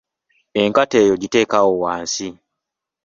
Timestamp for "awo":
1.61-1.73